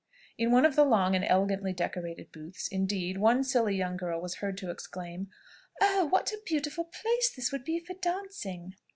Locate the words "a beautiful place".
6.31-7.31